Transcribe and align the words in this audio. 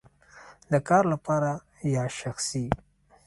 د 0.71 0.73
کار 0.87 1.03
لپاره 1.13 1.51
یا 1.95 2.03
شخصی؟ 2.19 2.65